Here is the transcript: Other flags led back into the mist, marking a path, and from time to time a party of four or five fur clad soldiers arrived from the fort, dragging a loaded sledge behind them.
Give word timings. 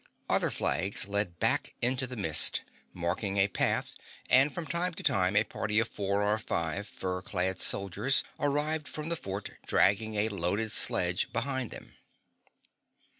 Other 0.27 0.49
flags 0.49 1.07
led 1.07 1.37
back 1.37 1.75
into 1.79 2.07
the 2.07 2.15
mist, 2.15 2.63
marking 2.91 3.37
a 3.37 3.47
path, 3.47 3.93
and 4.31 4.51
from 4.51 4.65
time 4.65 4.95
to 4.95 5.03
time 5.03 5.35
a 5.35 5.43
party 5.43 5.77
of 5.77 5.89
four 5.89 6.23
or 6.23 6.39
five 6.39 6.87
fur 6.87 7.21
clad 7.21 7.59
soldiers 7.61 8.23
arrived 8.39 8.87
from 8.87 9.09
the 9.09 9.15
fort, 9.15 9.51
dragging 9.63 10.15
a 10.15 10.29
loaded 10.29 10.71
sledge 10.71 11.31
behind 11.31 11.69
them. 11.69 11.93